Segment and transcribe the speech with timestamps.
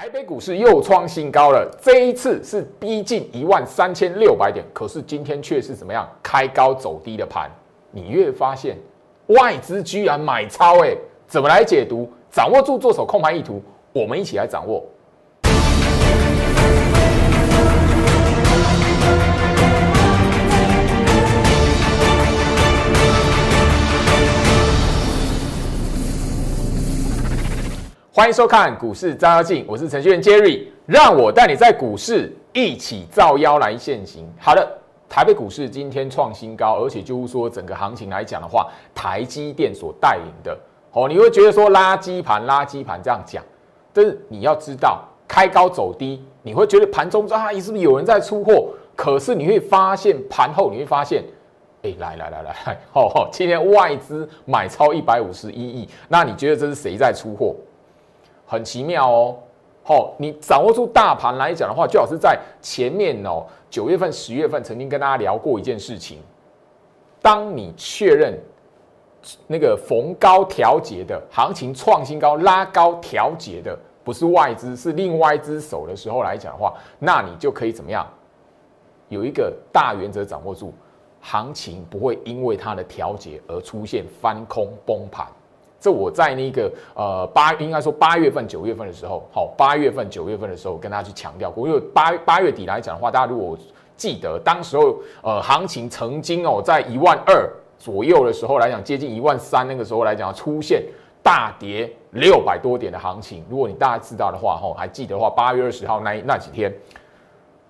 [0.00, 7.50] 台北股市又创新高了，这一次是逼近一万三千六百点，可是今天却是怎么样开高走低的盘？
[7.90, 8.76] 你越发现
[9.26, 12.08] 外资居然买超，哎，怎么来解读？
[12.30, 13.60] 掌握住做手控盘意图，
[13.92, 14.84] 我们一起来掌握。
[28.18, 34.28] 欢迎收看股市照妖镜，我是程序员 Jerry，让我带你在股市一起照妖来现行。
[34.40, 34.78] 好的，
[35.08, 40.58] 台北股市今天创新高，而且就是说整个行情来讲的话，台积电所带领的，
[40.90, 43.40] 哦，你会觉得说垃圾盘、垃圾盘这样讲，
[43.92, 48.70] 但是你要知道开高走低，你会觉得盘中啊，是不是有人在出货？
[48.96, 51.22] 可是你会发现盘后你会发现，
[51.84, 57.54] 哎，来来来来，哦，今天外资买超一百五十一亿，那你觉得这是谁在出货？
[58.48, 59.36] 很奇妙哦，
[59.84, 66.18] 好，你掌握住大盘来讲的话，最好是在前面哦，九月份、十月份曾经跟大家聊过一件事情。
[67.20, 68.38] 当你确认
[69.46, 78.06] 那个逢高调节的行情创新高、拉高调节的不是外资，是另外一只手的时候来讲的话，那你就可以怎么样？
[79.08, 80.72] 有一个大原则掌握住，
[81.20, 85.26] 行情不会因为它的调节而出现翻空崩盘。
[85.80, 93.56] 这我在那个呃八应该说八月份九月份的时候，好八月份九月份的时候跟大家去强调过，因为八八月底来讲的话，大家如果
[93.96, 97.48] 记得当时候呃行情曾经哦在一万二
[97.78, 100.84] 左右的时候来讲，接近一万三那个时候来讲出现
[101.22, 103.44] 大跌六百多点的行情。
[103.48, 106.74] 如果你大家知道的话，吼还记得的话，八月二十号那那几天，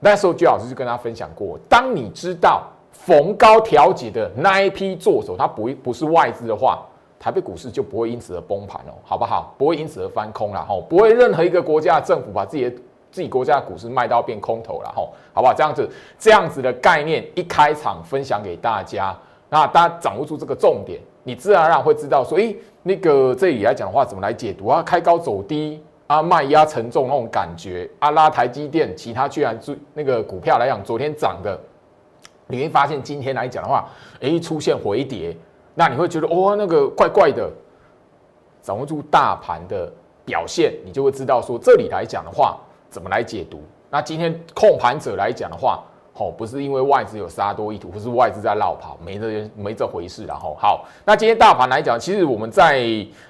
[0.01, 6.87] 那时候居老师就跟大家分享过，当你知道逢高调节的那一批做手，它不不是外资的话。
[7.19, 9.53] 台北股市就不会因此而崩盘哦，好不好？
[9.59, 12.77] 不会因此而翻空了吼，不会任何一个国家政府把自己的
[13.11, 15.53] 自己国家的股市卖到变空头了吼，好不好？
[15.53, 15.89] 这样子
[16.19, 19.17] 这样子的概念一开场分享给大家，
[19.49, 24.81] 那大家掌握住这个重点，你自然而然会知道说，诶，那个这里来讲的话怎么来解读啊？
[24.83, 31.59] 开高走低啊，卖压沉重那种感觉啊，拉台积电，其他居然是那个股票来讲，昨天涨的，
[32.47, 33.89] 你会发现今天来讲的话，
[34.21, 35.37] 诶，出现回跌。
[35.79, 37.49] 那你会觉得哦，那个怪怪的，
[38.61, 39.89] 掌握住大盘的
[40.25, 42.59] 表现，你就会知道说这里来讲的话，
[42.91, 43.63] 怎么来解读。
[43.89, 45.81] 那今天控盘者来讲的话，
[46.15, 50.27] 哦，不是因为外资有杀多意图，不是外资在绕跑，没这没这回事。
[50.27, 52.85] 然后好，那今天大盘来讲，其实我们在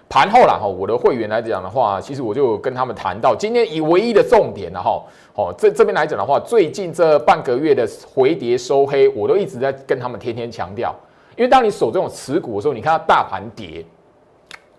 [0.08, 5.04] 盘后了哈，我的会员来讲的话，其实我就跟他们谈到，今天以唯一的重点然后，
[5.34, 10.94] 哦，这这边来讲的话，最近这半个月的回跌收黑，我都一直在跟他们天天强调。
[11.38, 13.84] 因为当你守这种持股的时候，你看到大盘跌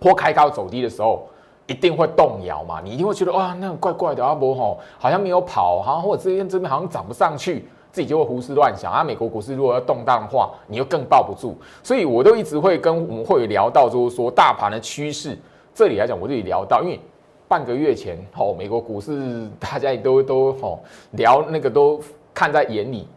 [0.01, 1.25] 或开高走低的时候，
[1.67, 2.81] 一定会动摇嘛？
[2.83, 9.05] 你一定会觉得哇，那怪怪的阿伯吼，好像没有跑，好像或者这边这边好像涨不上去，自己就会胡思乱想啊。
[9.05, 11.55] 美国股市如果要动荡的话，你又更抱不住。
[11.81, 15.39] 所以我都一直会跟我们会聊到，就是说大盘的趋势，
[15.73, 16.99] 这里来讲，我这里聊到，因为
[17.47, 22.01] 半个月前吼，美国股市大家也都都吼聊那个都
[22.33, 23.07] 看在眼里。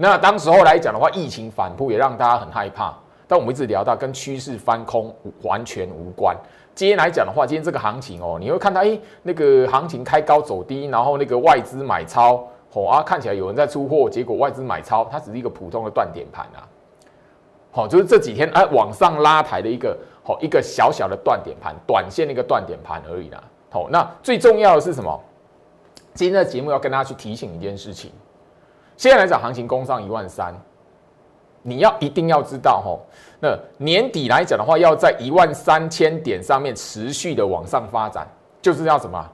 [0.00, 2.94] 那当时候来讲的话，疫情反扑也让大家很害怕。
[3.26, 6.36] 但我们一直聊到跟趋势翻空完全无关。
[6.72, 16.62] 今天来讲的话，今天这个行情哦，你会看到，哎，那个行情开高走低，然后那个外资买超，哦啊，看起来有人在出货，结果外资买超，它只是一个普通的断点盘啊。
[17.72, 23.42] 好，就是这几天哎往上拉抬的一个，好一个小小的断点盘，短线的一个断点盘而已啦。
[23.68, 25.20] 好，那最重要的是什么？
[26.14, 28.12] 今天的节目要跟大家去提醒一件事情。
[28.98, 30.52] 现在来讲，行情攻上一万三，
[31.62, 33.00] 你要一定要知道吼，
[33.38, 38.26] 那年底来讲的话，要在一万三千点上面持续的往上发展，
[38.60, 39.24] 就是要什么？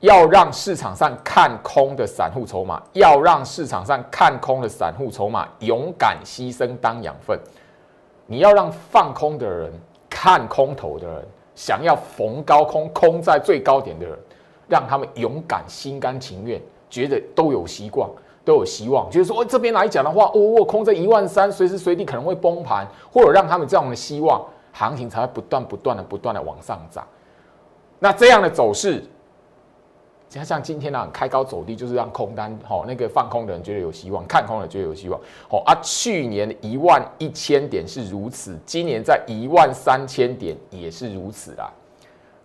[0.00, 7.40] 要让市场上看空的散户筹码，要让市场上看空的散户筹码勇敢牺牲当养分。
[8.26, 9.72] 你要让放空的人、
[10.10, 11.24] 看空头的人、
[11.54, 14.18] 想要逢高空空在最高点的人，
[14.68, 16.60] 让他们勇敢、心甘情愿，
[16.90, 18.10] 觉得都有希望。
[18.44, 27.06] 都有希望，就是说，哦，这边来讲的话，哦，我空在一万三，随时随地可能会崩盘，或者让他们这样的希望，行情才会不断不断的不断的往上涨。
[27.98, 29.02] 那这样的走势，
[30.28, 35.18] 加上今天呢开高走低，就是让空单，好那个放空的人觉得有希望，看空的人觉得有希望。
[35.48, 41.72] 好啊，去年一万一千点是如此，今年在一万三千点也是如此啦。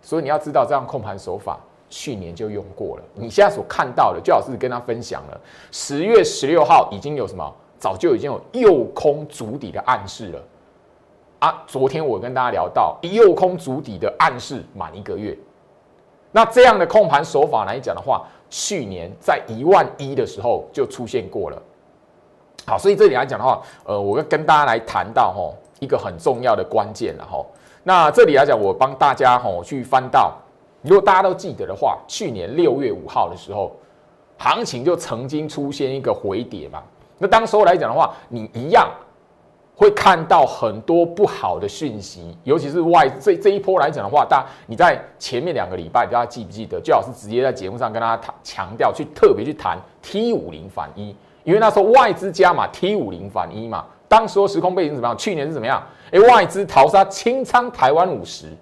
[0.00, 1.60] 所以你要知道这样控盘手法。
[1.90, 5.40] 去年就用过了，你现在所看到的，最好是跟他分享了。
[5.70, 7.52] 十月十六号已经有什么？
[7.78, 10.42] 早就已经有右空足底的暗示了
[11.38, 11.62] 啊！
[11.66, 15.34] 昨天我跟大家聊到右空足底的暗示满一个月，
[16.30, 21.62] 那这样的控盘手法来讲的话，去年在一万一的时候就出现过了。
[22.66, 27.46] 好，所以这里来讲的话，呃，我要跟大家来谈到吼一个很重要的关键了吼。
[27.82, 30.36] 那这里来讲，我帮大家吼去翻到，
[30.82, 33.76] 如果大家都记得的话，去年六月五号的时候，
[34.38, 36.82] 行情就曾经出现一个回跌嘛。
[37.18, 38.90] 那当时候来讲的话，你一样。
[39.76, 46.78] 会看到很多不好的讯息，尤其是外这这一波来讲的话，大家你在前面两个礼拜，大家记不记得？
[46.78, 53.86] 最好是直接在节目上跟大家谈强调，去特别去谈 T 五零反一，因为那时候外资加码 T 五零反一嘛。
[54.06, 55.16] 当时候时空背景怎么样？
[55.16, 55.82] 去年是怎么样？
[56.12, 58.54] 哎，外资淘沙清仓台湾五十，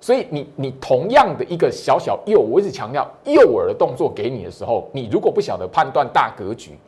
[0.00, 6.78] 所以你你同样的一个小小诱，我一直强调诱饵的动作给你的时候，你如果不晓得判断大格局。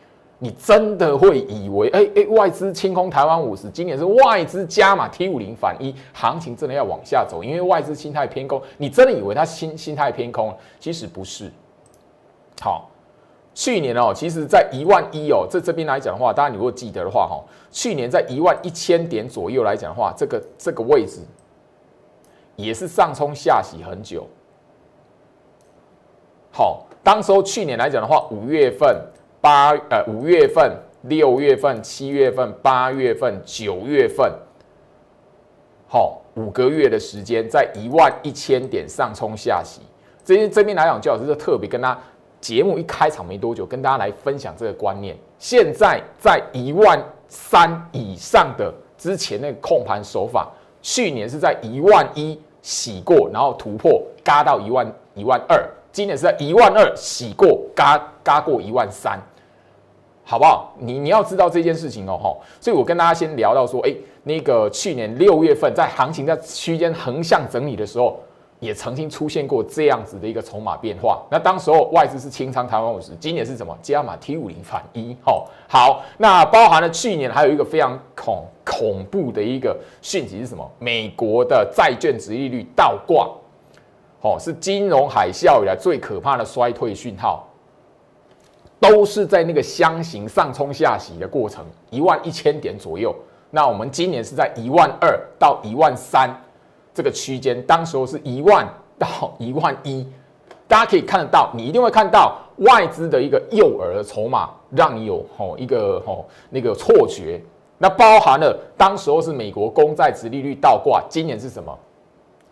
[0.41, 10.57] 你真的会以为，哎哎，外资清空台湾五十，今年是外资加码 T 五零反一，行情真的要往下走，因为外资心态偏空，你真的以为它心心态偏空？
[10.79, 11.51] 其实不是。
[12.61, 12.89] 好，
[13.53, 21.19] 去年哦，其实在一万一哦，这这边来讲的话，大家你如果记得的话，哈，去年在一万一千点左右来讲的话，这个这个位置
[22.59, 24.27] 也是上冲下洗很久。
[26.53, 29.03] 好，当时候去年来讲的话，五月份。
[29.41, 34.29] 八呃五月份、六月份、七月份、八月份、九月份，
[35.87, 39.81] 好五个月的时间，在一万一千点上冲下洗。
[40.25, 41.97] 这些这边来讲，最好是特别跟他
[42.41, 45.17] 节目一开场没多久，跟大家来分享这个观念。
[45.39, 50.51] 现在在一万三以上的之前那个控盘手法，
[50.83, 52.37] 去年是在一万一
[52.69, 55.59] 洗过，然后突破，嘎到一万一万二。
[55.91, 59.19] 今年是在一万二洗过，嘎嘎过一万三，
[60.23, 60.75] 好不好？
[60.79, 62.37] 你你要知道这件事情哦，哈。
[62.61, 68.21] 所以我跟大家先聊到说，哎，那个去年六月份在行情在区间横向整理的时候，
[68.61, 71.23] 也曾经出现过这样子的一个筹码变化。
[71.31, 73.77] 那当时候外资是清仓台湾五十，今年是什么？
[73.81, 75.45] 加码 T 五零反一，哈。
[75.69, 80.69] 好，那包含了去年还有一个非常恐恐怖的一个讯息是什么？
[80.79, 83.29] 美国的债券值利率倒挂。
[84.21, 87.47] 哦，是金融海啸以来最可怕的衰退讯号，
[88.81, 93.15] 都是在那个箱型上冲下洗的过程，一万一千点左右。
[93.51, 96.29] 那我们今年是在一万二到一万三
[96.99, 98.69] 这个区间，当时候是一万
[98.99, 100.05] 到一万一，
[100.67, 107.41] 大家可以看得到，你一定会看到外资的一个诱饵的筹码，让你有吼一个吼那个错觉。
[107.79, 111.73] 那包含了当时候是美国公债殖利率倒挂，今年是什么？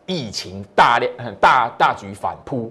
[0.07, 2.71] 疫情大量大大局反扑，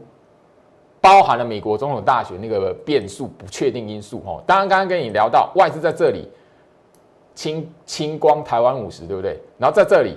[1.01, 4.41] 包含了美国总统大选那个变数不确定因素哦。
[4.47, 6.31] 当然，刚刚跟你聊到外资在这里
[7.33, 9.37] 清清光台湾五十，对不对？
[9.57, 10.15] 然后在这里，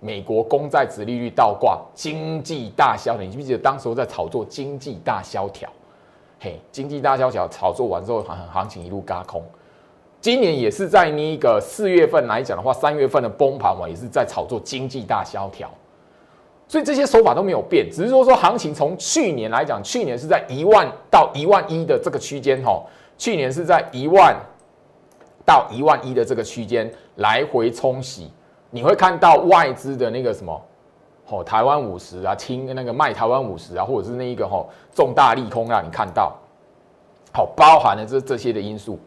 [0.00, 3.22] 美国公债殖利率倒挂，经济大萧条。
[3.22, 5.68] 你记不记得当时候在炒作经济大萧条？
[6.40, 9.42] 嘿，经济大萧条炒作完之后，行行情一路嘎空。
[10.22, 15.70] 今年也是在那个四月份来讲的话，三月份的崩盘嘛，也是在炒作经济大萧条。
[16.66, 22.82] 所以这些手法都没有变，只是说说行情从去年来讲，去年是在一万到一万一的这个区间，哈，
[23.18, 24.34] 去年是在一万
[25.44, 28.30] 到一万一的这个区间来回冲洗，
[28.70, 30.62] 你会看到外资的那个什么，
[31.28, 34.64] 哦，台湾五十啊，听那个卖台湾五十啊，或者是那一个哈
[34.94, 36.36] 重大利空让你看到，
[37.32, 38.98] 好，包含了这这些的因素。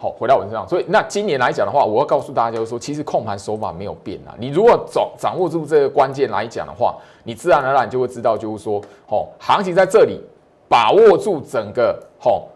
[0.00, 4.32] 好，回到我身上，所以那今年来讲的话，我要告诉大家就是说，其实控盘手法没有变啊。
[4.38, 10.22] 你如果掌掌握住这个关键来讲的话，你自然而然就会知道，就是说，哦，行情在这里，
[10.68, 12.46] 把握住整个哦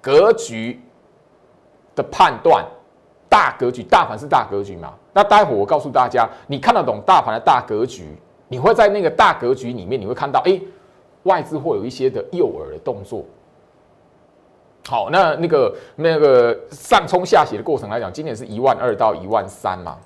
[0.00, 0.82] 格局
[1.94, 2.66] 的判断，
[3.28, 4.92] 大格局，大盘是大格局嘛？
[5.12, 8.16] 那待会我告诉大家，你看得懂大盘的大格局，
[8.48, 10.60] 你会在那个大格局里面，你会看到，哎，
[11.24, 13.24] 外资会有一些的诱饵的动作。
[14.86, 19.96] 好，那那个那个上冲下洗的过程来讲，今年是一万二到一万三嘛。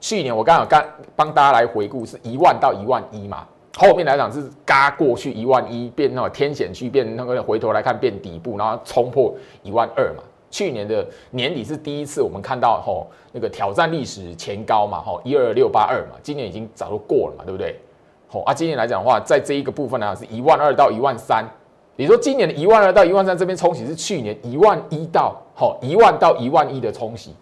[0.00, 0.82] 去年我刚好刚
[1.14, 3.46] 帮大家来回顾，是一万到一万一嘛。
[3.76, 10.22] 后面来讲是嘎过去一万一，变那个天险区，变那个回头来看变底部，然后冲破一万二嘛。
[10.50, 16.18] 去年的年底是第一次我们看到吼那个挑战历史前高嘛，吼一二六八二嘛。
[16.22, 17.80] 今年已经早都过了嘛，对不对？
[18.28, 21.48] 吼啊，今年来讲的话，在这一个部分呢，是一万二到一万三。
[21.96, 27.34] 你说今年的一万二到一万三这边冲洗是去年一万一到吼一万到一万一的冲洗，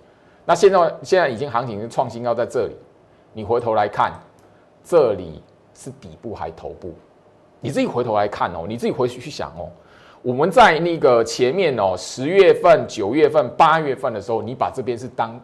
[0.44, 2.74] 那现在现在已经行情是创新高在这里，
[3.32, 4.12] 你回头来看，
[4.82, 5.42] 这里
[5.74, 6.92] 是底部还头部？
[7.60, 9.68] 你自己回头来看哦，你自己回去去想哦，
[10.22, 15.38] 我们在那个前面哦，十月份、九月份、八月份的时候，你把这边是当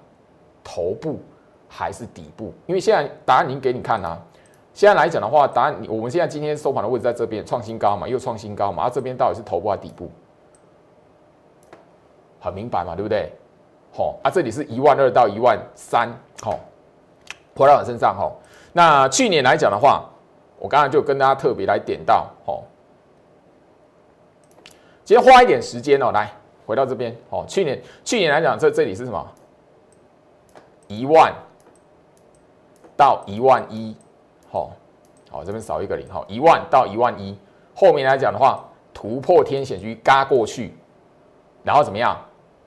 [0.63, 1.21] 头部
[1.69, 2.53] 还是底部？
[2.67, 4.21] 因为现在答案已经给你看啦，
[4.73, 10.11] 现在来讲的话，答案我们现在今天收盘的位置在这边，创新高嘛，又创新高嘛，啊，这边到底是头部还是底部？
[12.41, 13.33] 很明白嘛，对不对？
[13.93, 16.09] 好，啊，这里是一万二到一万三，
[16.43, 16.59] 好，
[17.57, 18.37] 回到我身上，吼。
[18.73, 20.05] 那去年来讲的话，
[20.59, 22.65] 我刚才就跟大家特别来点到，吼。
[25.05, 26.31] 今天花一点时间哦，来
[26.65, 29.33] 回到这边，哦，去年去年来讲，这这里是什么？
[30.89, 31.33] 一万
[32.97, 33.95] 到一万一。
[34.51, 34.71] 好，
[35.31, 37.39] 好，这边少一个零，好，一万到一万一，
[37.75, 40.75] 后面来讲的话，突破天险区，嘎过去，
[41.63, 42.19] 然后怎么样？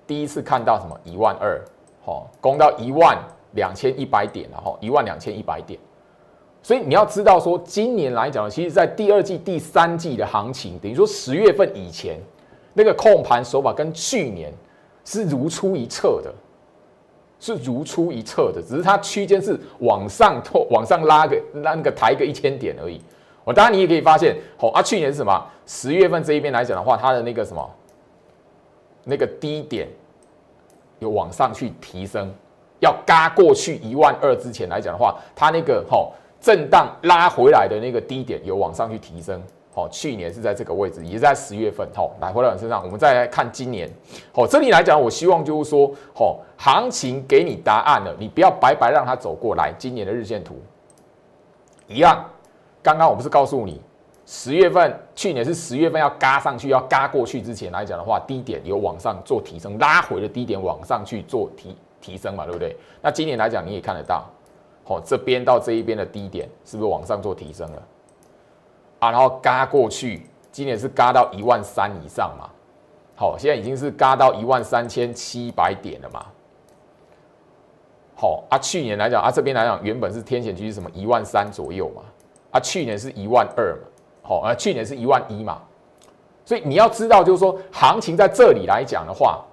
[0.06, 0.96] 第一次看到什么？
[1.04, 1.60] 一万二，
[2.06, 3.18] 好，攻到一万
[3.54, 5.80] 两千一百点，然后一万两千一百点。
[6.62, 12.20] 所以你要知道说，今年来讲，其实在第二季、第三季的行情，等于说十月份以前，
[12.74, 14.54] 那个控盘手法跟去年
[15.06, 16.34] 是如出一辙的。
[17.40, 23.00] 是如出一辙的，只是它区间是往上拖、往上拉个拉那个抬个一千点而已。
[23.44, 25.46] 我当然你也可以发现，好啊，去年是什么？
[25.68, 27.64] 十月份这一边来讲的话，它的那个什么，
[29.04, 29.88] 那个低点
[30.98, 32.28] 有往上去提升，
[32.80, 39.42] 要嘎过去一万二之前来讲的话，它那个好震荡拉回来的那个低点有往上去提升。
[39.74, 41.88] 哦，去年是在这个位置，也是在十月份。
[41.96, 43.88] 哦，来回到你身上，我们再来看今年。
[44.34, 49.72] 哦，这里来讲，我希望就是说，哦，行情给你答案了，你不要白白让它走过来。
[49.78, 50.60] 今年的日线图
[51.86, 52.26] 一样，
[52.82, 53.80] 刚刚我不是告诉你，
[54.26, 62.76] 十月份去年是十月份要嘎上去，要嘎过去之前来讲的话，低点有往上做提升，拉回的低点往上去做提提升嘛，对不对？
[63.00, 64.28] 那今年来讲，你也看得到，
[64.88, 67.84] 哦，这边到这一边的低点是不是往上做提升了？
[69.00, 72.50] 啊，然后嘎过去，今年是嘎到一万三以上嘛？
[73.16, 76.26] 好，现在已经是嘎到一万三千七百点了嘛？
[78.16, 82.02] 好啊，去年来讲啊，这边来讲原本是天险区是什么一万三左右嘛？
[82.52, 83.82] 啊，去年是一万二嘛？
[84.24, 85.62] 好，啊，去年是一万一嘛？
[86.46, 89.44] 所以你要知道，就是说行情在这里来讲的话，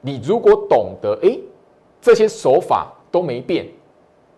[0.00, 1.38] 你如果懂得哎，
[2.00, 3.66] 这些手法都没变，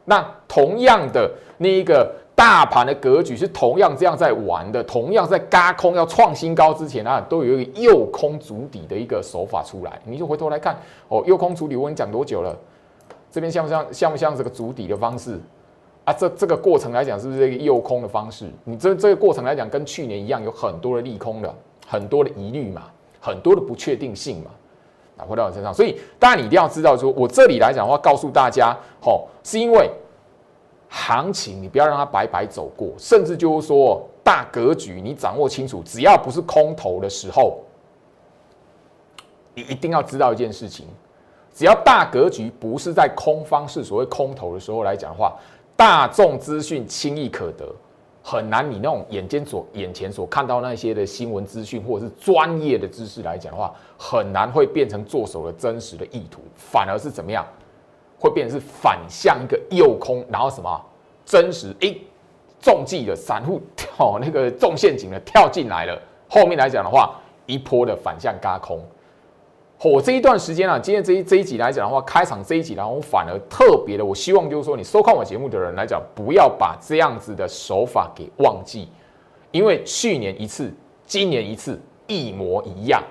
[0.04, 2.11] 那同样的那一个。
[2.37, 10.00] 大盘的格局是同样这样在玩的，同样在嘎空要创新高之前啊，都有一个诱空足底的一个手法出来。
[10.04, 12.54] 你就回头来看哦，诱空足底我跟你讲多久了？
[13.30, 15.38] 这边像不像像不像这个足底的方式
[16.04, 16.12] 啊？
[16.12, 18.50] 这这个过程来讲是不是这个诱空的方式？
[18.64, 21.54] 你这这个过程来讲跟去年一样，有很多的利空的，
[21.87, 22.82] 很多的疑虑嘛，
[23.20, 24.50] 很多的不确定性嘛。
[25.16, 29.90] 啊，回到你身上，所以当然你一定要知道，说我这里来讲的话，告诉大家，吼，是因为。
[30.97, 37.59] 行情你不要让它白白走过，甚至就是说大格局你掌握清楚，只要不是空头的时候，
[39.54, 40.87] 你一定要知道一件事情：
[41.52, 45.37] 只要大格局不是在空方是所谓空头的时候来讲的话，
[45.75, 47.66] 大众资讯轻易可得，
[48.26, 57.46] 很难你那种眼尖所眼前所看到那些的新闻资讯或者是专业的知识来讲的话，很难会变成做手的真实的意图，反而是怎么样？
[58.18, 60.84] 会变成是反向一个诱空，然后什么
[61.26, 62.00] 真实诶
[62.58, 68.82] 中计的散户跳那个中陷阱的跳进来了，后面来讲的话，一波的反向嘎空。
[69.82, 78.88] 我这一段时间啊，今天这一这一集来讲的话，开场这一集，然后反而特别的，我希望就是说，你收看我节目的人来讲，不要把这样子的手法给忘记，
[79.50, 80.72] 因为去年一次，
[81.04, 83.02] 今年一次，一模一样。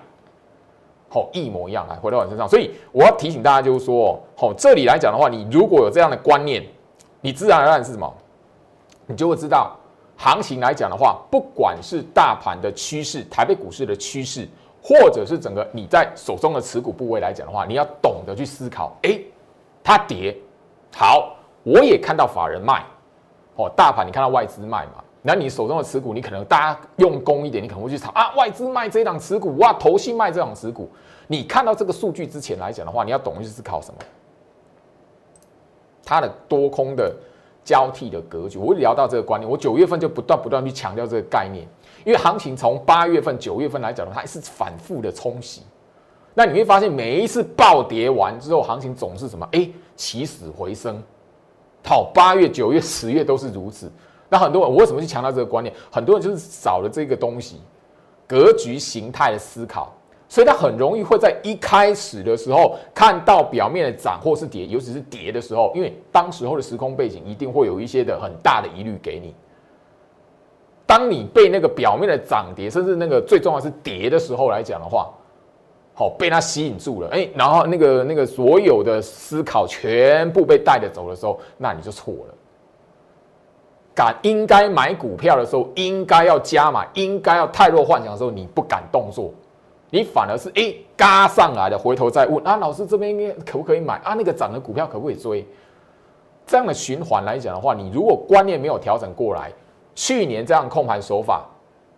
[1.10, 6.66] 好，一模一样来回到我身上，所以我要提醒大家，就是说，好，这里来讲的话，你如果有这样的观念，
[7.22, 8.12] 你自然而然是什么，
[9.06, 9.78] 你就会知道，
[10.18, 14.50] 行情来讲的话，不管是大盘的趋势、台北股市的趋势，
[14.84, 19.18] 或者是整个你在手中的持股部位来讲的话，你要懂得去思考，哎，
[19.82, 20.36] 它跌，
[20.94, 22.84] 好，我也看到法人卖，
[23.56, 25.04] 哦，大盘你看到外资卖嘛？
[25.22, 30.92] 那你手中的持股，你可能大家用功一点，你可能会去炒啊，外资卖这档持股，哇，投信卖这档持股。
[31.28, 34.00] 你看到这个数据之前来讲的话，你要懂去思考什么？
[36.04, 37.16] 它的多空的
[37.64, 38.58] 交替的格局。
[38.58, 41.68] 我会聊到这个观念，我九月份就不断不断去强调这个概念，
[42.06, 45.62] 因为行情从八月份、九月份来讲的话，它是反复的冲洗。
[46.34, 49.48] 那你会发现，每一次暴跌完之后，行情总是什么？
[49.52, 51.00] 哎，起死回生。
[51.86, 53.92] 好，八月、九月、十月都是如此。
[54.30, 55.72] 那很多人，我为什么去强调这个观念？
[55.92, 57.62] 很多人就是少了这个东西，
[58.26, 59.94] 格局形态的思考，
[60.34, 69.36] 所以他很容易会在一开始的时候看到表面的涨或是跌，尤其是跌的时候，因为当时候的时空背景一定会有一些的很大的疑虑给你。
[70.88, 75.14] 当你被那个表面的涨跌，甚至那个最重要是跌的时候来讲的话，
[75.94, 82.34] 好被它吸引住了，哎，然后那个那个所有的思考全部被带着走的时候，那你就错了。
[83.94, 89.32] 敢应该买股票的时候，应该要加码，应该要太弱幻想的时候，你不敢动作，
[89.94, 94.16] 你反而是哎嘎上来的，回头再问啊，老师这边应该可不可以买啊？
[94.16, 95.46] 那个涨的股票可不可以追？
[96.48, 99.52] 这样的循环来讲的话，你如果观念没有调整过来，
[99.94, 101.46] 去年这样控盘手法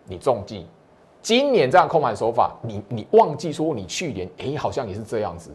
[0.09, 0.67] 你中计，
[1.21, 5.49] 今年这样控盘手法你你忘记说你去年哎好像也是这样子，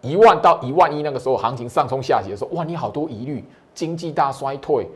[0.00, 4.88] 一万到一万一那个时候行情上冲下跌的时候，哇你好多疑虑，经济大衰退，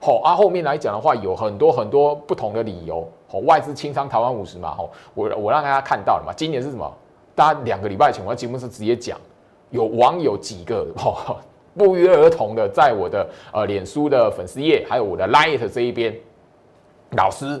[0.00, 6.92] 好啊后面来讲的话有很多很多不同的理由，哦外资清仓台湾五十嘛，好我我让大家看到了嘛，今年是什么？
[7.34, 9.18] 大家两个礼拜前我在节目是直接讲，
[9.70, 11.36] 有网友几个哦。
[11.74, 16.14] 不约而同的，在我的呃脸书的粉丝页，还有我的 Light 这一边，
[17.12, 17.58] 老师，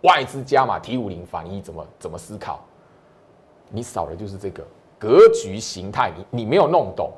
[0.00, 2.58] 外资加码 T 五零反一怎么怎么思考？
[3.68, 4.66] 你少的就是这个
[4.98, 7.12] 格局形态，你你没有弄懂，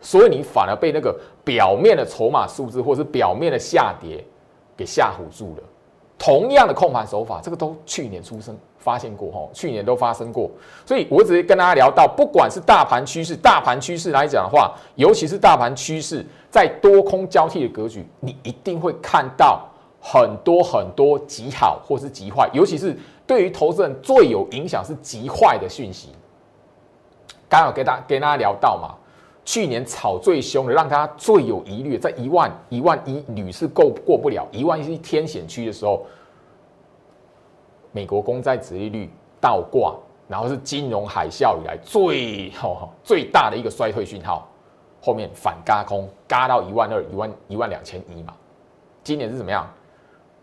[0.00, 4.24] 所以你反而被那个表面的筹码数字或是表面的下跌
[4.74, 5.62] 给吓唬住了。
[6.22, 8.56] 同样的控盘手法，这个都去年出生。
[8.78, 10.50] 发现过哈，去年都发生过，
[10.84, 19.68] 所以我只是跟大家聊到，不管是大盘趋势，大盘趋势来讲的话，尤其是大盘趋势在多空交替的格局，你一定会看到
[20.00, 26.08] 很多很多极好或是极坏，尤其是对于投资人最有影响是极坏的讯息。
[27.48, 28.96] 刚好给大给大家聊到嘛，
[29.44, 36.06] 去年炒最凶的，让大家最有疑虑，在一万一万一屡次过过不了一万一天险区的时候。
[37.94, 39.94] 美国公债殖利率倒挂，
[40.26, 44.48] 然后是金融海啸以来最 哦最大的一个衰退讯号，
[45.02, 48.32] 后面反嘎空，嘎到一万二、一万一万两千一嘛。
[49.04, 49.70] 今年是怎么样？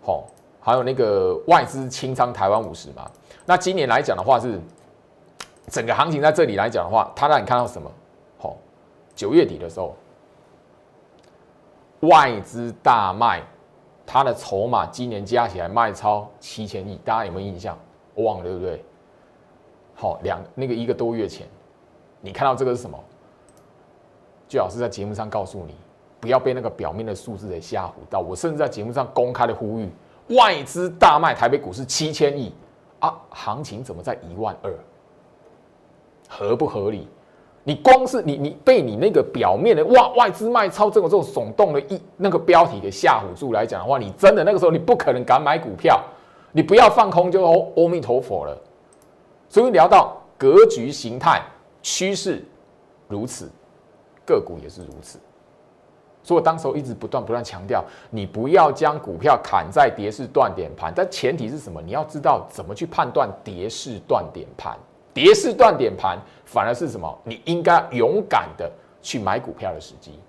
[0.03, 0.25] 好，
[0.59, 3.09] 还有那个外资清仓台湾五十嘛。
[3.47, 4.61] 那今年来讲的话，是
[5.69, 7.89] 整个行情在这里来讲的话，它让你看到什么？
[9.19, 9.97] 九月底的时候，
[12.07, 13.43] 外资大卖。
[14.05, 17.77] 它的筹码今年加起来卖超七千亿，大家有没有印象？
[18.15, 18.83] 我忘了，对不对？
[19.93, 21.45] 好，两那个一个多月前，
[22.21, 22.97] 你看到这个是什么？
[24.47, 25.75] 最好是在节目上告诉你，
[26.21, 28.19] 不要被那个表面的数字给吓唬到。
[28.21, 29.89] 我甚至在节目上公开的呼吁，
[30.29, 32.51] 外资大卖台北股市七千亿
[33.01, 34.73] 啊，行情怎么在一万二？
[36.29, 37.07] 合不合理？
[37.63, 46.01] 你光是你你被你那个表面的哇外资卖超这种这种耸动的一那个标题给吓唬住来讲的话，你真的那个时候你不可能敢买股票，
[46.51, 48.57] 你不要放空就阿阿弥陀佛了。
[49.49, 51.41] 所以聊到格局形态
[51.81, 52.43] 趋势
[53.07, 53.49] 如此，
[54.25, 55.19] 个股也是如此。
[56.21, 61.81] 所以我当时候一直不断不断强调，你不要将股票砍在跌势断点盘，但前提是什么？
[61.81, 64.77] 你要知道怎么去判断跌势断点盘。
[65.13, 67.19] 跌势断点盘，反而是什么？
[67.23, 70.19] 你应该勇敢的去买股票的时机。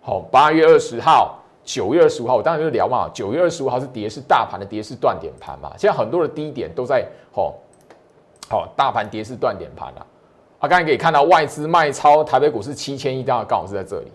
[0.00, 3.10] 好，八月二十号、九月二十五号，我当然就聊嘛。
[3.12, 5.72] 九月二十五号是跌势大盘的跌势断点盘嘛。
[5.76, 7.04] 现在很多的低点都在
[7.34, 7.54] 哦，
[8.48, 10.06] 好，大盘跌势断点盘了。
[10.58, 14.12] 啊，刚才可以看到外资卖超台北股市七千亿，刚好刚好是在这里。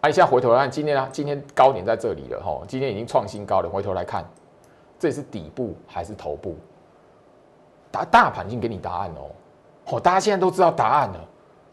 [0.00, 3.68] 啊，现在回头看，今天呢，今天高点在这里了哈，今天已经创新高了。
[3.68, 4.24] 回头来看，
[4.98, 6.56] 这是底部还是头部？
[7.90, 9.30] 大大盘已经给你答案哦，
[9.90, 11.20] 哦，大家现在都知道答案了，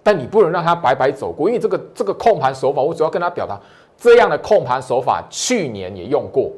[0.02, 3.60] 但你不能让它白白走过，因为这个这个控盘手法，我主要跟他表达，
[3.98, 6.52] 这样的控盘手法去年也用过，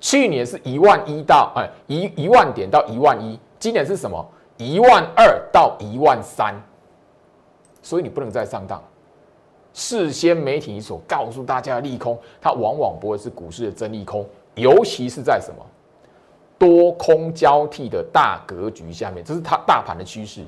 [0.00, 4.26] 去年是一万一到哎一一万点到一万一，今年是什么？
[4.56, 6.54] 一万二到一万三，
[7.82, 8.82] 所以你不能再上当，
[9.74, 15.62] 事先媒体所告诉大家的利空，它往往不会是股市的真利空，尤其是在什么？
[16.58, 20.42] 多空交替的大格局下面，这是它大盘的趋势。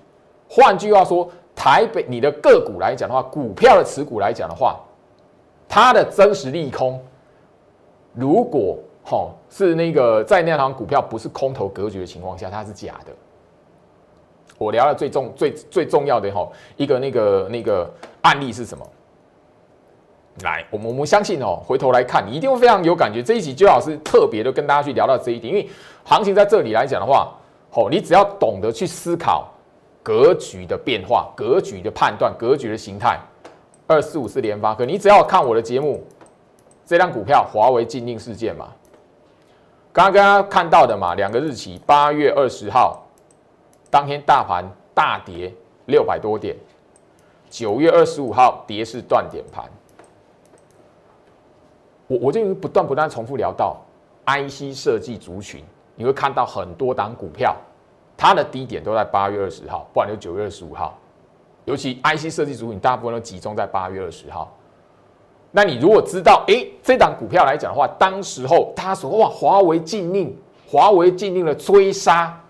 [0.48, 4.80] 换句话说，台北你的个股来讲的话，股票的持股来讲的话，
[5.68, 6.98] 它的真实利空，
[8.14, 13.12] 如果哈是那个在那场股票不是空头格局的情况下，它是假的。
[14.56, 17.88] 我聊的最重最最重要的哈一个那个那个
[18.22, 18.84] 案例是什么？
[20.42, 23.22] 来，我们我们相信哦，回头来看，你一定会非常有感觉。
[23.22, 25.68] 这一集最好是特别的跟大家去聊到这一点，因为
[26.08, 27.30] 行情在这里来讲的话，
[27.72, 29.46] 哦，你只要懂得去思考
[30.02, 33.20] 格局的变化、格局的判断、格局的形态。
[33.86, 36.02] 二四五四联发科，你只要看我的节目，
[36.86, 38.68] 这张股票华为禁令事件嘛，
[39.92, 43.02] 刚刚刚刚看到的嘛，两个日期，八月二十号
[43.90, 45.52] 当天大盘大跌
[45.86, 46.56] 六百多点，
[47.50, 49.64] 九月二十五号跌势断点盘。
[52.06, 53.76] 我我就不断不断重复聊到
[54.24, 55.62] ，IC 设计族群，
[55.98, 57.56] 你会看到很多档股票，
[58.16, 60.96] 它的低点都在八月二十号，不然就九月二十五号，
[61.64, 64.54] 尤其 IC 设计族群大部分都集中在八月二十号。
[65.50, 70.36] 那你如果知道，哎，这档股票来讲的话，当时候他说哇，华为禁令，
[70.70, 72.40] 华为禁令了追杀。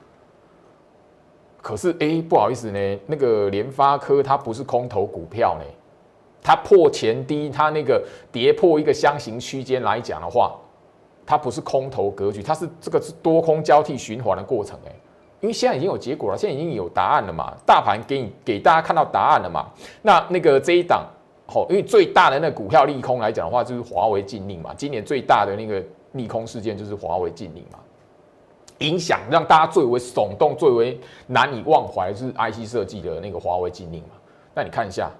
[1.62, 5.64] 可是哎，不好意思呢，那个联发科它不是空头股票呢，
[6.42, 10.54] 它破前低，它那个跌破一个箱型区间来讲的话，
[11.28, 14.92] 它不是空头格局，它是这个是多空交替循环的过程哎。
[15.40, 19.68] 因为现在已经有结果了，现在已经有答案了嘛，大盘给你给大家看到答案了嘛。
[20.02, 21.06] 那那个这一档。
[21.54, 24.74] 哦，因为最大的那股票利空来讲的话，就是华为禁令嘛。
[24.76, 27.78] 今年最大的那个利空事件就是华为禁令嘛，
[28.80, 34.10] 影响让大家最为耸动、最为难以忘怀，是 IC 设计的那个华为禁令嘛。
[34.52, 35.10] 那你看一下，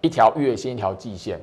[0.00, 1.38] 一条月线、一条季线，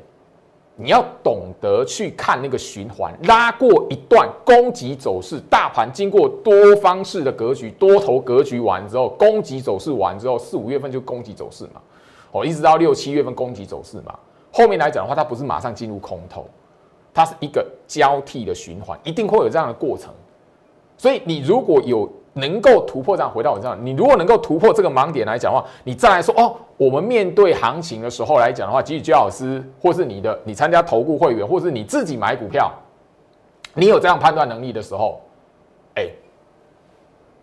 [0.79, 11.81] 你要懂得去看那个循环，拉过一段攻击走势，大盘经过多方式的格局、多头格局完之后，攻击走势完之后，四五月份就攻击走势嘛。
[12.31, 14.13] 哦，一直到六七月份攻击走势嘛，
[14.51, 16.45] 后面来讲的话，它不是马上进入空头，
[17.13, 20.13] 它是一个交替的循环，一定会有这样的过程。
[20.95, 32.71] 所以你如果有能够突破这样回到我这样，你如果能够突破这个盲点来讲的话，你再来说哦，我们面对行情的时候来讲的话，即使居老师或是你的你参加投顾会员，或是你自己买股票，
[33.73, 35.21] 你有这样判断能力的时候，
[35.95, 36.07] 哎。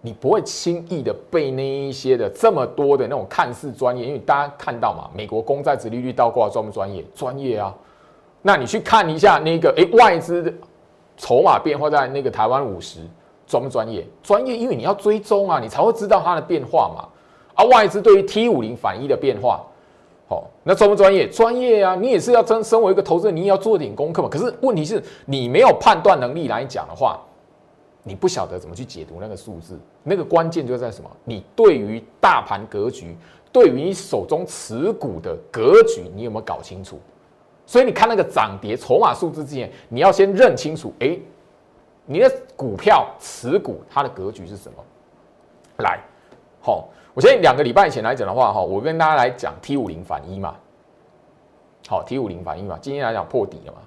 [0.07, 7.03] 你不会轻易的被那一些的这么多的那种看似专业，因为大家看到嘛，美国公债殖利率倒挂专不专业？
[7.15, 7.75] 专业啊！
[8.43, 10.53] 那你去看一下那个，哎，外资的
[11.17, 13.01] 筹码变化在那个台湾五十
[13.47, 14.07] 专不专业？
[14.23, 17.09] 专业，因为你要追踪啊，你才会知道它的变化嘛。
[17.55, 19.65] 啊，外资对于 T 五零反一的变化，
[20.29, 21.29] 好，那专不专业？
[21.29, 21.95] 专业啊！
[21.95, 24.29] 你也是要真身为一个投资人，你也要做点功课嘛。
[24.29, 27.21] 可是问题是你没有判断能力来讲的话。
[28.07, 31.11] 你不晓得怎么去解读那个数字，那个关键就在什么？
[31.25, 33.17] 你对于大盘格局，
[33.51, 37.01] 对于你手中持股的格局，你有没有搞清楚？
[37.65, 41.19] 所以你看那个涨跌筹码数字之前，你要先认清楚，哎，
[42.07, 44.85] 你的股票持股它的格局是什么？
[45.79, 45.99] 来，
[46.61, 50.55] 好，我先两个礼拜前来讲的话，哈，我跟大家来讲 T 五零反一嘛，
[51.89, 53.79] 好，T 五零反一嘛，今天来讲破底了嘛，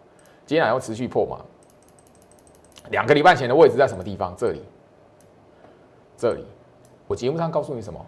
[0.45, 1.37] 今天来要持续破嘛。
[2.89, 4.33] 两个礼拜前的位置在什么地方？
[4.37, 4.63] 这里，
[6.17, 6.45] 这里。
[7.07, 8.05] 我节目上告诉你什么？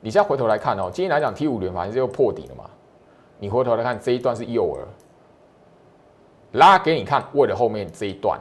[0.00, 2.68] 你现在回头来看哦，今天来讲 T 五零反正又破底了嘛。
[3.38, 4.78] 你回头来看这一段是诱饵，
[6.52, 8.40] 拉给你看，为了后面这一段，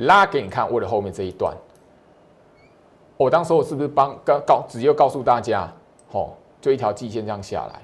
[0.00, 1.56] 拉给你看，为了后面这一段。
[3.16, 5.72] 我当时我是不是帮告告直接告诉大家，
[6.10, 7.80] 吼，就一条季线这样下来，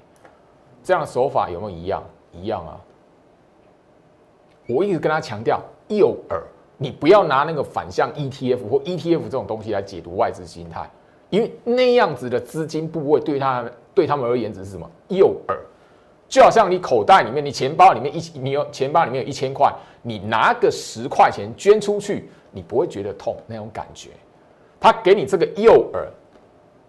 [0.82, 2.02] 这样的手法有没有一样？
[2.32, 2.80] 一样啊。
[4.68, 6.40] 我一直跟他强调诱饵。
[6.78, 10.86] 你不要拿那个反向 ETF 或 ETF 这种东西来解读外资心态，
[11.30, 15.56] 因为那样子的资金部位对他对他们而言只是什么诱饵，
[16.28, 24.10] 就好像你口袋里面、你钱包里面一你有钱包里面有一千块，你拿个十块钱捐出去，你不会觉得痛那种感觉。
[24.80, 26.06] 他给你这个诱饵，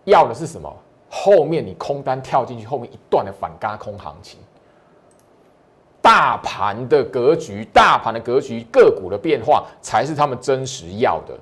[0.05, 0.71] 要的是什么？
[1.09, 4.39] 后面你空单跳进去，后面一段的反嘎空行情。
[6.01, 11.37] 大盘的格局，大盘的格局，个股的变化才是他们真实要的。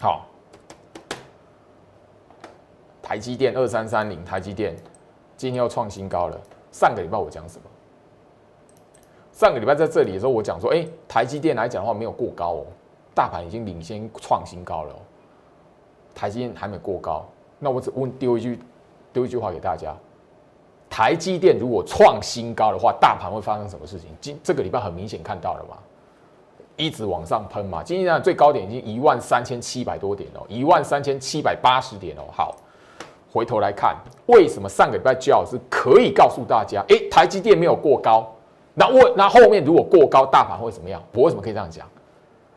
[0.00, 0.26] 好，
[3.02, 4.76] 台积电二三三零，台积电
[5.36, 6.40] 今天又创新高了。
[6.72, 7.64] 上个礼拜我讲什么？
[9.32, 12.66] 上个礼拜在这里的时候，我讲说，哎，台积电来讲的话没有过高哦，
[13.14, 14.98] 大盘已经领先创新高了，哦
[16.14, 17.24] 台积电还没过高。
[17.60, 18.60] 那我只问丢一句，
[19.12, 19.94] 丢一句话给大家。
[20.90, 24.08] 台积电如果创新高的话，大盘会发生什么事情？
[24.20, 25.76] 今这个礼拜很明显看到了嘛，
[26.76, 27.82] 一直往上喷嘛。
[27.82, 32.22] 今天的最高点已经一万三千七百多点哦，一万三千七百八十点哦。
[32.32, 32.56] 好，
[33.32, 38.26] 回头来看，为什么上个礼拜焦老师可以告诉大家，哎，台积电没有过高？
[38.74, 41.02] 那我那后面如果过高，大盘会怎么样？
[41.12, 41.86] 我为什么可以这样讲？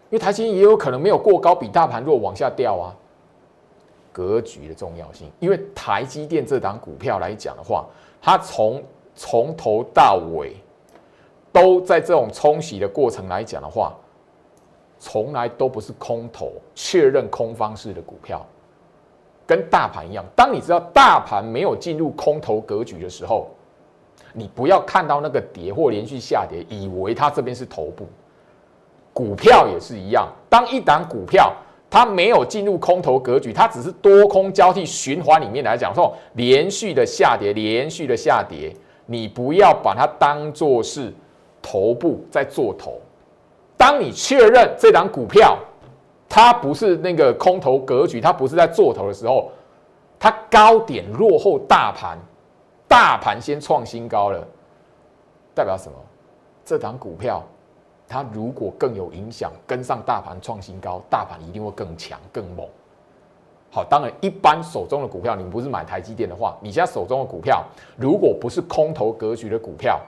[0.09, 2.95] 因为台积电也有可能没有过高，比大盘弱往下掉啊。
[4.13, 7.85] 格局的重要性，因为台积电这档股票来讲的话。
[8.23, 8.83] 它从
[9.15, 10.55] 从头到尾
[11.51, 13.95] 都在这种冲洗的过程来讲的话，
[14.99, 18.45] 从来都不是空头确认空方式的股票，
[19.51, 20.23] 跟大盘一样。
[20.33, 23.49] 当你知道大盘没有进入空头格局的时候，
[24.31, 28.07] 你不要看到那个跌或连续下跌，以为它这边是头部。
[29.11, 31.53] 股票也是一样，当一档股票。
[31.93, 38.73] 它没有进入空头格局，它只是多空交替循环里面来讲，说连续的下跌，连续的下跌，
[39.05, 41.13] 你不要把它当做是
[41.61, 42.97] 头部在做头。
[43.75, 45.59] 当你确认这档股票
[46.33, 49.51] 它不是那个空头格局，它不是在做头的时候，
[50.17, 52.17] 它高点落后大盘，
[52.87, 54.41] 大盘先创新高了，
[55.53, 55.97] 代表什么？
[56.63, 57.43] 这档股票
[58.07, 62.65] 它如果更有影响，跟上大盘创新高，大盘一定会更强更猛。
[63.69, 67.61] 好，当然，一般手中的股票，你不是买台积电的话，你现在手中的股票，
[67.97, 69.99] 如果不是空头格局的股票，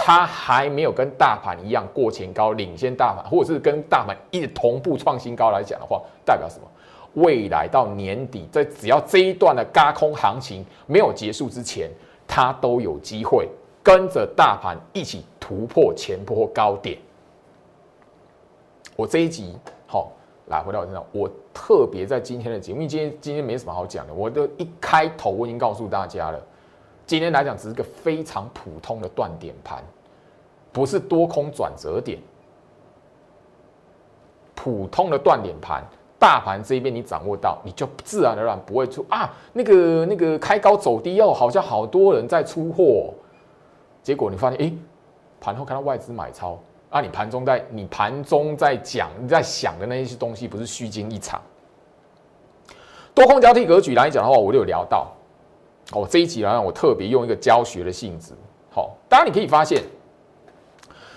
[0.00, 6.66] 它还没有跟大盘一样过前高，领先大盘，或者是跟大盘一直同步创新高来讲的话，代表什么？
[7.14, 11.90] 未来到年底，在只要这一段的嘎空行情没有结束之前，
[12.28, 13.48] 它都有机会
[13.82, 16.96] 跟着大盘一起突破前波高点。
[18.94, 19.56] 我这一集
[19.86, 20.12] 好。
[20.46, 26.40] 来回到我身上，我特别在今天的节目，因为今天今天没什么好讲的，我的一开头我已经告诉大家了，
[27.08, 29.82] 今天来讲只是个非常普通的断点盘，
[30.70, 32.18] 不是多空转折点，
[34.54, 35.82] 普通的断点盘，
[36.18, 43.14] 大盘这一边你掌握到，你就自然而然不会出啊那个那个开高走低哦，好像好多人在出货，
[44.02, 44.70] 结果你发现哎，
[45.40, 46.58] 盘后看到外资买超。
[46.90, 51.40] 啊，你盘中在你盘中在讲你在想的那些东西，不是虚惊一场。
[53.14, 55.10] 多空交替格局来讲的话，我就有聊到。
[55.92, 58.32] 哦，这一集来讲，我特别用一个教学的性质。
[58.70, 59.82] 好，当然你可以发现，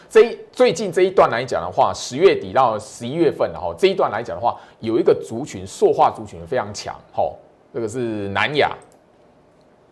[0.09, 6.95] 这一最近这一段来讲的话，十月底到十一月份，然后这一段来讲的话，有一个族群塑化族群非常强。
[7.11, 7.35] 好，
[7.73, 8.71] 这个是南亚，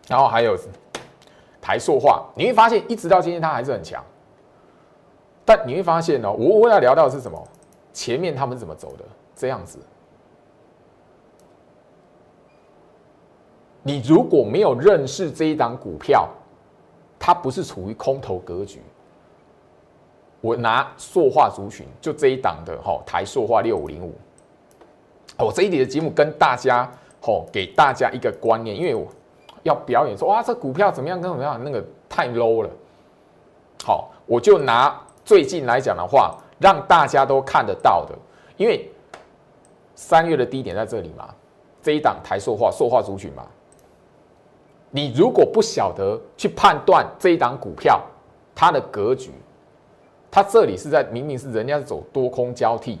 [0.08, 0.56] 然后还有
[1.60, 4.02] 台塑化，你会发现一直到今天它还是很强。
[5.44, 7.42] 但你会发现呢，我我要聊到是什么？
[7.92, 9.04] 前面他们怎么走的？
[9.34, 9.78] 这样子，
[13.82, 16.28] 你如果没有认识这一档股票，
[17.18, 18.82] 它不是处于空头格局。
[20.40, 24.14] 我拿塑化族群，就这一档的哈，台塑化六五零五。
[25.38, 26.90] 我这一节的节目跟大家
[27.20, 29.06] 吼，给大家一个观念，因为我
[29.62, 32.70] 要表演说哇，这股票怎么样，跟怎么样，那个太 low 了。
[33.84, 35.00] 好，我就拿。
[35.22, 38.18] 最近来讲的话，让大家都看得到的，
[38.56, 38.90] 因为
[39.94, 41.28] 三月的低点在这里嘛，
[41.80, 43.46] 这一档台塑化、塑化族群嘛，
[44.90, 48.00] 你如果不晓得去判断这一档股票
[48.54, 49.30] 它的格局，
[50.30, 52.98] 它这里是在明明是人家是走多空交替，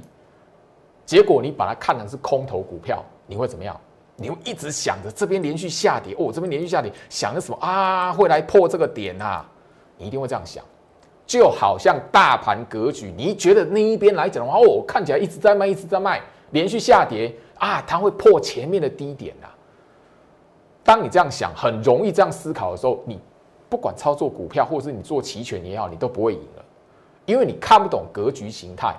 [1.04, 3.78] 结果你把它看成是空头股票，你会怎么样？
[4.16, 8.12] 你会一直想着这边连续下跌，哦，这边连续下跌，想着什么啊？
[8.12, 9.48] 会来破这个点啊？
[9.96, 10.62] 你一定会这样想。
[11.26, 19.48] 就好像大盘格局，你觉得那一边来讲的话，哦，看起来一直在卖，一直在卖，连续下跌啊，它会破前面的低点啊。
[20.90, 23.16] 当你这样想，很容易这样思考的时候，你
[23.68, 26.64] 不管操作股票，或者是你做期权也好，你都不会赢了，
[27.26, 28.92] 因为你看不懂格局形态。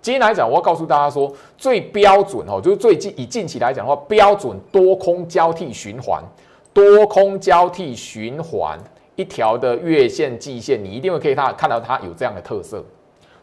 [0.00, 6.24] 今天来讲，我要告诉大家说，最标准哦，就是最近以近期来讲的话，标准多空交替循环，
[6.72, 8.78] 多空交替循环。
[9.14, 12.82] 一条的月线、季线，你一定会可以看看到它有这样的特色。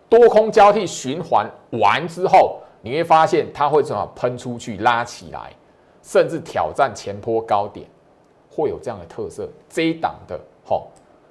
[0.10, 5.52] 多空交替循环完之后，你会发现它会怎么喷出去、拉起来，
[6.10, 7.86] 甚至挑战前坡高点，
[8.50, 9.48] 会有这样的特色。
[9.70, 10.88] 这一档的吼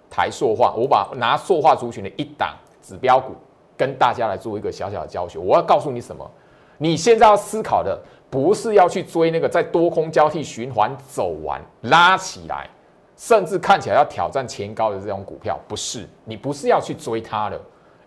[0.09, 3.33] 台塑化，我把拿塑化族群的一档指标股
[3.77, 5.37] 跟大家来做一个小小的教学。
[5.37, 6.31] 我要告诉你什么？
[6.77, 12.71] 你现在要思考的不是要去追那个在多空交替循环走完拉起来。
[13.17, 17.61] 甚至看起来要挑战前高的这种股票，不是你不是要去追它的，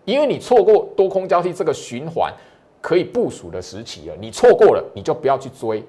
[0.06, 2.32] 因为你错过多空交替这个循环
[2.80, 5.84] 可以部署的时期了，你错过了你就不要去追，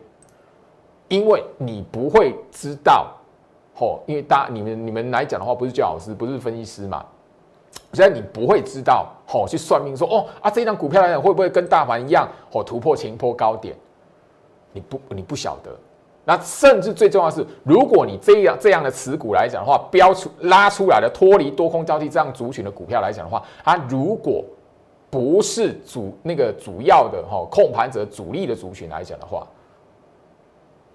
[1.08, 3.12] 因为你不会知道，
[3.76, 7.06] 吼，因为大你们你们来讲的话，不是教老师，不是分析师嘛，
[7.94, 13.76] 所以你不会知道，吼，去算命说，哦啊，这张股票来讲会不会跟大盘一样，吼，突破前坡高点，
[14.72, 15.72] 你不你不晓得。
[16.26, 24.42] 那甚至最重要的是，如果你这样这样的持股来讲的话，标出拉出来的脱离多空交替这样族群的股票来讲的话，它如果
[25.10, 29.46] 不是主那个主要的哈控盘者主力的族群来讲的话，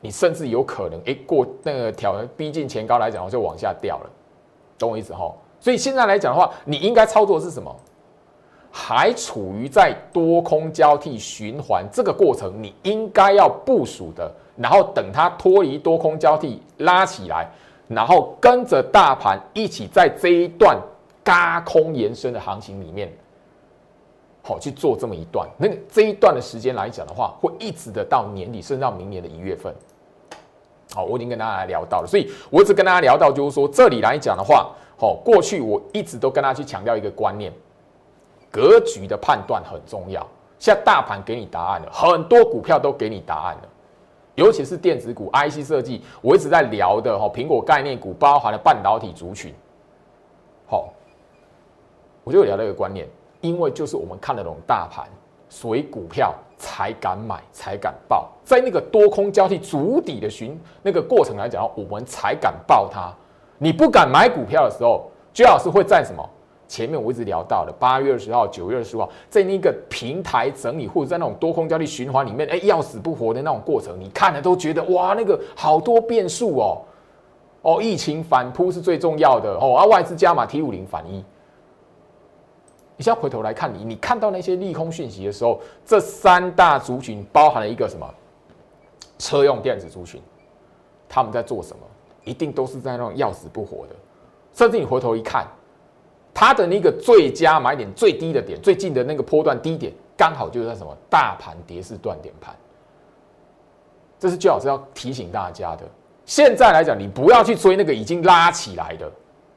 [0.01, 4.11] 你甚至有可能哎过那个条逼近前高来讲，就往下掉了，
[4.79, 5.35] 懂我意思哈？
[5.61, 7.75] 所以现在来讲的话，你应该操作是什么？
[8.71, 14.31] 还处于在多空交替循环这个过程，你应该要部署的。
[14.57, 17.49] 然后等它脱离多空交替拉起来，
[17.89, 20.79] 然后跟着大盘一起在这一段
[21.25, 23.11] 嘎空延伸的行情里面，
[24.43, 25.49] 好去做这么一段。
[25.59, 29.75] 那这一段的时间来讲的话，会一直的到年底，甚至到明年的一月份。
[30.95, 37.53] 好，我已经跟大家来聊到了，所以我一直跟大家聊到，就是说这里来讲的话，好，过去我一直都跟大家去强调一个观念，
[38.51, 40.27] 格局的判断很重要。
[40.59, 43.69] 现在大盘给你答案了，很多股票都给你答案了。
[44.35, 49.53] 尤其是电子股、IC 设计，我一直在聊的哈，苹果概念股包含了半导体族群。
[50.67, 50.93] 好，
[52.25, 53.07] 我就聊到一个观念，
[53.41, 55.07] 因为就是我们看得懂大盘，
[55.49, 58.29] 所以股票才敢买，才敢报。
[58.45, 63.13] 在那个多空交替、主底的寻那个过程来讲，我们才敢报它。
[63.59, 66.29] 你不敢买股票的时候，最好是会在什么？
[66.67, 76.79] 前面我一直聊到的八月二十号、九月二十号，在那个平台整理或者在那种多空交替循环里面，哎，要死不活的那种过程，你看了都觉得哇，那个好多变数哦。
[77.63, 81.25] 哦，疫情反扑是最重要的哦，而外资加码 T 五零反一。
[82.99, 88.13] 你现在回头来看，你你看到那些利空讯息的时候，这三大族群包含了一个什么？
[89.19, 90.21] 车用电子族群，
[91.09, 91.83] 他们在做什么？
[92.25, 93.95] 一定都是在那种要死不活的。
[94.53, 95.47] 甚至你回头一看，
[96.35, 100.93] 它的那个最佳买点、最低的点、最近的那个波段低点，刚好就是在什么？
[101.09, 102.53] 大盘跌势断点盘。
[104.19, 105.85] 这是最好是要提醒大家的。
[106.27, 109.09] 现在来讲，你不要去追那个已经拉起来的。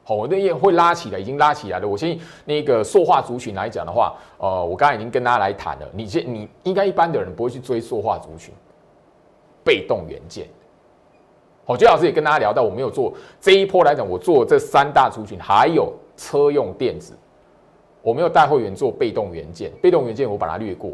[0.04, 1.86] 好，那也会拉起来，已经拉起来了。
[1.86, 5.88] 我相信那个塑化族群来讲的话，呃，我刚才已经跟大家来谈了。
[5.92, 8.52] 你先你应该一般的人不会去追塑化族群，
[9.64, 10.48] 被动元件。
[11.64, 17.16] 好，朱老师也跟大家聊到，我没有做这一波来讲，我做这三大族群，还有车用电子，
[18.02, 19.70] 我没有带会员做被动元件。
[19.80, 20.90] 被动元件我把它略过。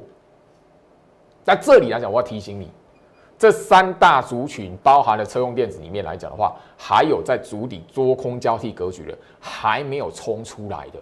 [1.42, 2.71] 在这里来讲，我要提醒你。
[3.38, 10.98] 这三大族群包含了车用电子里面来讲的话，还有在足底多空交替格局的还没有冲出来的，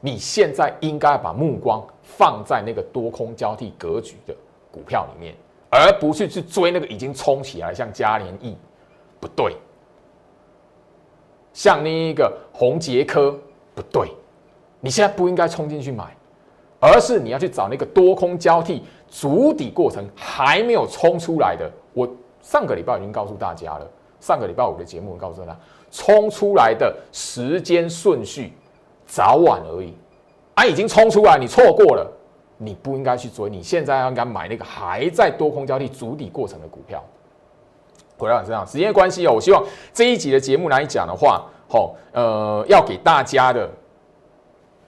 [0.00, 4.34] 你现在应该把目光放在那个多空交替格局的
[4.72, 5.32] 股票里面，
[5.70, 8.56] 而不是去追那个已经冲起来像嘉联益，
[9.20, 9.56] 不对，
[11.52, 13.38] 像那个宏杰科
[13.76, 14.10] 不对，
[14.80, 16.16] 你现在不应该冲进去买，
[16.80, 18.82] 而是你要去找那个多空交替。
[19.18, 22.06] 主底过程还没有冲出来的，我
[22.42, 23.86] 上个礼拜已经告诉大家了。
[24.20, 25.58] 上个礼拜五的节目告诉大家，
[25.90, 28.52] 冲出来的时间顺序
[29.06, 29.94] 早晚而已。
[30.54, 32.06] 啊，已经冲出来，你错过了，
[32.58, 33.48] 你不应该去追。
[33.48, 37.02] 你现在要应该买那个还在多空交替主底过程的股票。
[38.18, 43.66] 回到身上，时间关系哦，我希望这一集的节目来讲的话，好，呃，要给大家的。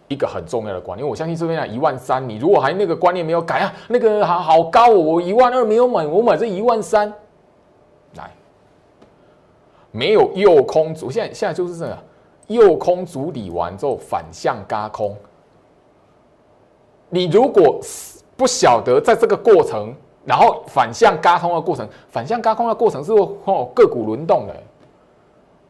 [0.09, 7.13] 一个很重要的观念，我相信这边啊一万三，你如果还那个观念没有改啊，那个好好高哦，我一万二没有买，我买这一万三，
[8.17, 8.31] 来，
[9.91, 11.99] 没有诱空足，现在现在就是这个，
[12.47, 15.15] 诱空足理完之后反向嘎空，
[17.11, 17.79] 你如果
[18.37, 19.95] 不晓得在这个过程，
[20.25, 24.55] 然后反向嘎空的过程，反向嘎空的过程是哦个股轮动的。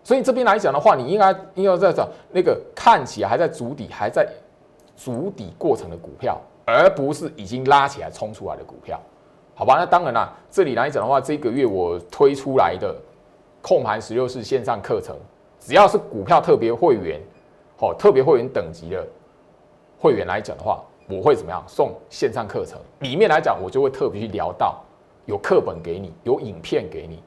[0.09, 4.27] 所以这边来讲的话，你应该应该在找那个看起来还在筑底、还在
[4.97, 8.99] 筑底过程的股票，而不是已经拉起来冲出来的股票，
[9.55, 9.77] 好吧？
[9.77, 12.97] 那当然啦，这里来讲的话，这个月我推出来的
[13.61, 15.15] 控盘十六式线上课程，
[15.61, 17.21] 只要是股票特别会员，
[17.77, 19.07] 好特别会员等级的
[19.99, 22.81] 会员来讲的话，我会怎么样送线上课程？
[23.01, 24.83] 里面来讲，我就会特别去聊到
[25.27, 27.23] 有课本给你，有影片给你。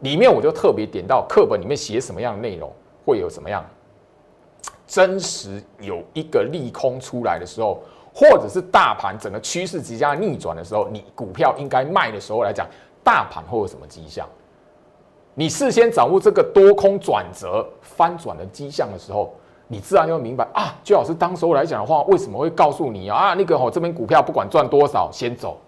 [0.00, 2.72] 里面我就特别点到课本里面写什么样的内容，
[3.04, 3.64] 会有什么样
[4.86, 7.82] 真实有一个利空出来的时候，
[8.14, 12.66] 或者是大盘整个趋势即将逆转的时候，你股票应该卖的时候来讲，
[13.02, 14.28] 大盘会有什么迹象？
[15.34, 19.34] 你事先掌握这个多空转折翻转的迹象的时候，
[19.66, 20.74] 你自然就会明白啊。
[20.84, 23.34] 最好是当时候来讲的话，为什么会告诉你啊？
[23.34, 25.58] 那个哦，这边股票不管赚多少，先走，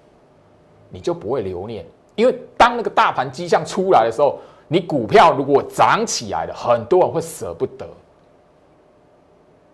[0.91, 1.85] 你就不会留念。
[2.19, 7.87] 因为当那个大盘迹象出来的时候，你股票如果涨起来了，很多人会舍不得。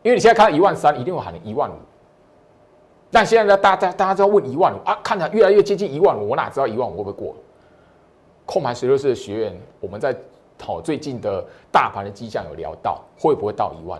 [0.02, 1.74] 因为你现在看一万三，一定会喊你一万五。
[3.10, 7.34] 但现在呢，大家大家都要问一万五啊，看起来越来越接近一万五，我哪知道一万五会不会过？
[8.44, 10.14] 控盘十六式的学员，我们在
[10.58, 13.98] 讨最近的大盘的迹象有聊到，会不会到一万？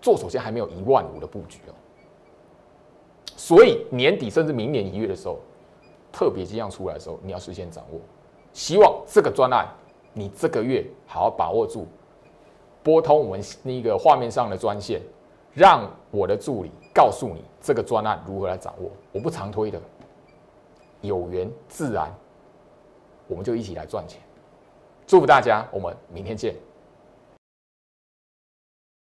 [0.00, 1.74] 做首先还没有一万五的布局哦。
[3.36, 5.38] 所以年底甚至明年一月的时候。
[6.18, 8.00] 特别迹象出来的时候，你要事先掌握。
[8.52, 9.68] 希望这个专案，
[10.12, 11.86] 你这个月好好把握住，
[12.82, 15.00] 拨通我们那个画面上的专线，
[15.54, 18.90] 让我的助理告诉你这个专案如何来掌握。
[19.12, 19.80] 我不常推的，
[21.02, 22.12] 有缘自然，
[23.28, 24.20] 我们就一起来赚钱。
[25.06, 26.52] 祝福大家，我们明天见。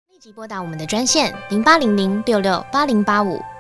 [0.10, 3.40] 立即拨打我们的专线零八零零六六八零八五。